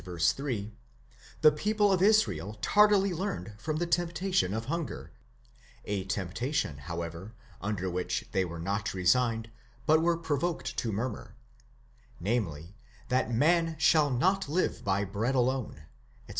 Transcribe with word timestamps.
3, 0.03 0.71
the 1.41 1.51
people 1.51 1.91
of 1.93 2.01
Israel 2.01 2.57
tardily 2.59 3.13
learned 3.13 3.53
from 3.59 3.77
the 3.77 3.85
temptation 3.85 4.51
of 4.51 4.65
hunger 4.65 5.11
(a 5.85 6.03
temptation, 6.05 6.77
however, 6.79 7.35
under 7.61 7.87
which 7.87 8.27
they 8.31 8.43
were 8.43 8.57
not 8.57 8.95
resigned, 8.95 9.51
but 9.85 10.01
were 10.01 10.17
provoked 10.17 10.75
to 10.75 10.91
murmur): 10.91 11.35
namely, 12.19 12.73
that 13.09 13.31
man 13.31 13.75
shall 13.77 14.09
not 14.09 14.49
live 14.49 14.83
by 14.83 15.05
bread 15.05 15.35
alone, 15.35 15.83
etc. 16.27 16.29